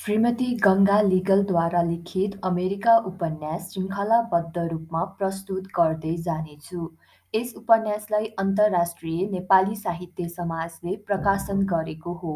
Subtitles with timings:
[0.00, 6.86] श्रीमती गङ्गा लिगलद्वारा लिखित अमेरिका उपन्यास श्रृङ्खलाबद्ध रूपमा प्रस्तुत गर्दै जानेछु।
[7.34, 12.32] यस उपन्यासलाई अन्तर्राष्ट्रिय नेपाली साहित्य समाजले प्रकाशन गरेको हो।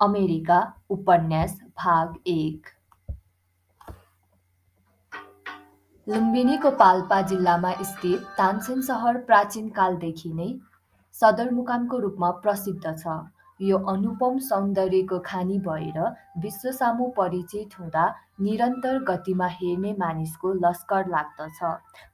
[0.00, 0.60] अमेरिका
[0.90, 2.68] उपन्यास भाग एक।
[6.06, 10.52] लुम्बिनीको पाल्पा जिल्लामा स्थित तानसेन सहर प्राचीन कालदेखि नै
[11.14, 13.20] सदरमुकामको रूपमा प्रसिद्ध छ।
[13.60, 15.98] यो अनुपम सौन्दर्यको खानी भएर
[16.42, 18.04] विश्वसामु परिचित हुँदा
[18.40, 21.60] निरन्तर गतिमा हेर्ने मानिसको लस्कर लाग्दछ।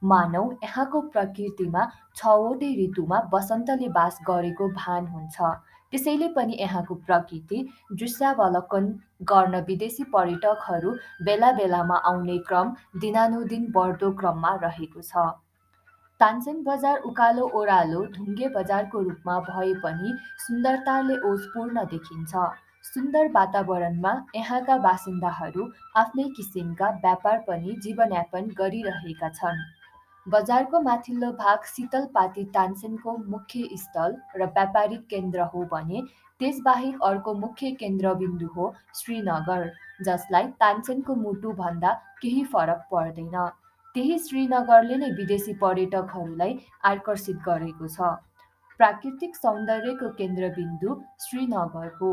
[0.05, 5.55] मानौ यहाँको प्रकृतिमा छवटै ऋतुमा वसन्तले बास गरेको भान हुन्छ।
[5.93, 7.59] त्यसैले पनि यहाँको प्रकृति
[7.93, 8.93] दृश्यावलोकन
[9.30, 15.30] गर्न विदेशी पर्यटकहरू बेला बेलामा आउने क्रम दिनानुदिन बढ्दो क्रममा रहेको छ।
[16.20, 20.12] तानसेन बजार उकालो ओह्रालो ढुङ्गे बजारको रूपमा भए पनि
[20.45, 22.45] सुन्दरताले ओजपूर्ण देखिन्छ।
[22.84, 25.66] सुन्दर वातावरणमा यहाँका बासिन्दाहरू
[26.02, 29.60] आफ्नै किसिमका व्यापार पनि जीवनयापन गरिरहेका छन्।
[30.26, 36.02] बजारको माथिल्लो भाग शीतलपाती तानसेनको मुख्य स्थल र व्यापारिक केन्द्र हो भने
[36.41, 39.69] त्यसबाहेक अर्को मुख्य केन्द्रबिन्दु हो श्रीनगर
[40.09, 43.38] जसलाई तानसेनको मुटु भन्दा केही फरक पर्दैन।
[43.97, 48.09] त्यही श्रीनगरले नै विदेशी पर्यटकहरूलाई आकर्षित गरेको छ।
[48.80, 52.11] प्राकृतिक सौन्दर्यको केन्द्रबिन्दु श्रीनगर हो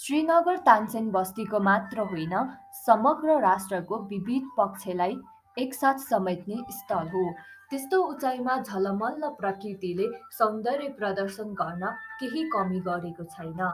[0.00, 2.34] श्रीनगर तानसेन बस्तीको मात्र होइन
[2.80, 5.16] समग्र राष्ट्रको विविध पक्षलाई
[5.56, 7.24] एकसाथ समेट्ने स्थल हो।
[7.70, 13.66] त्यस्तो उचाइमा झलमल्ल प्रकृतिले सौन्दर्य प्रदर्शन गर्न केही कमी गरेको छैन।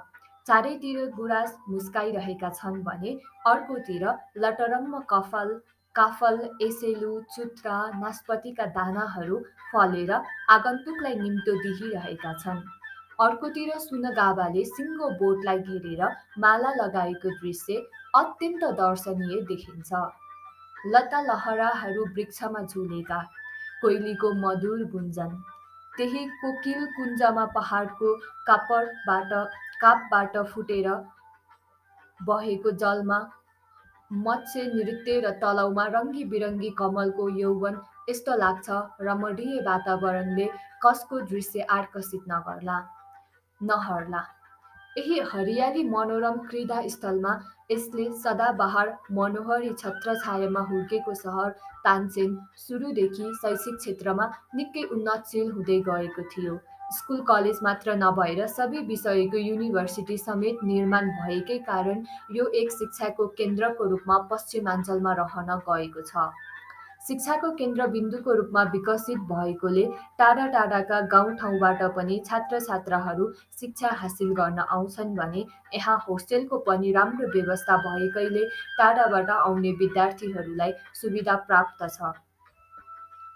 [0.47, 4.05] चारैतिर गुराँस मुस्काइरहेका छन् भने अर्कोतिर
[4.39, 5.61] लटरम्म कफल
[5.94, 9.38] काफल एसेलु चुत्रा नास्पतिका दानाहरू
[9.72, 10.12] फलेर
[10.50, 12.62] आगन्तुकलाई निम्तो दिइरहेका छन्।
[13.18, 16.02] अर्कोतिर सुनगाबाले सिङ्गो बोटलाई घेरेर
[16.38, 17.76] माला लगाएको दृश्य
[18.14, 19.92] अत्यन्त दर्शनीय देखिन्छ।
[20.86, 23.20] लता लहराहरू वृक्षमा झुलेका
[23.82, 25.36] कोइलीको मधुर गुन्जन।
[25.92, 28.14] त्यही कोकिल कुञ्जमा पहाडको
[28.47, 29.32] कापडबाट
[29.81, 30.88] कापबाट फुटेर
[32.20, 33.19] बहेको जलमा
[34.12, 37.77] मत्स्य नृत्य र तलाउमा रङ्गी बिरङ्गी कमलको यौवन
[38.09, 40.47] यस्तो लाग्छ रमणीय वातावरणले
[40.84, 42.78] कसको दृश्य आकर्षित नगर्ला
[43.61, 44.23] नहर्ला।
[44.99, 47.33] यही हरियाली मनोरम क्रीडा स्थलमा
[47.71, 51.50] यसले सदाबहार मनोहरी छत्र छायामा हुर्केको सहर
[51.84, 52.37] तानसेन
[52.67, 56.59] सुरुदेखि शैक्षिक क्षेत्रमा निकै उन्नतशील हुँदै गएको थियो।
[56.92, 62.03] स्कुल कलेज मात्र नभएर सबै विषयको युनिभर्सिटी समेत निर्माण भएकै कारण
[62.36, 66.26] यो एक शिक्षाको केन्द्रको रूपमा पश्चिमाञ्चलमा रहन गएको छ।
[67.06, 69.84] शिक्षाको केन्द्रबिन्दुको रूपमा विकसित भएकोले
[70.19, 75.44] टाढा टाढाका गाउँठाउँबाट पनि छात्र छात्राहरू शिक्षा हासिल गर्न आउँछन् भने
[75.75, 78.44] यहाँ होस्टेलको पनि राम्रो व्यवस्था भएकैले
[78.78, 82.12] टाढाबाट आउने विद्यार्थीहरूलाई सुविधा प्राप्त छ।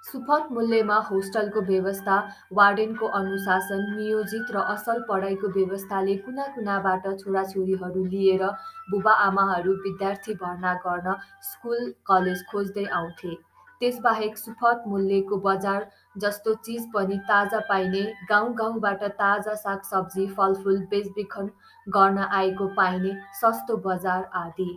[0.07, 2.17] सुपथ मूल्यमा होस्टलको व्यवस्था
[2.53, 8.45] वार्डेनको अनुशासन नियोजित र असल पढाइको व्यवस्थाले कुना कुनाबाट छोराछोरीहरू लिएर
[8.91, 11.17] बुबाआमाहरू विद्यार्थी भर्ना गर्न
[11.49, 13.35] स्कुल कलेज खोज्दै आउँथे।
[13.81, 21.51] त्यसबाहेक सुपथ मूल्यको बजार जस्तो चिज पनि ताजा पाइने गाउँ गाउँबाट ताजा सागसब्जी फलफुल बेचबिखन
[21.87, 24.71] गर्न आएको पाइने सस्तो बजार आदि।